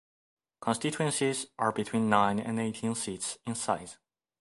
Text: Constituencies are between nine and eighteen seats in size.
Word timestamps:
Constituencies 0.61 1.45
are 1.59 1.71
between 1.71 2.09
nine 2.09 2.39
and 2.39 2.59
eighteen 2.59 2.95
seats 2.95 3.37
in 3.45 3.53
size. 3.53 3.99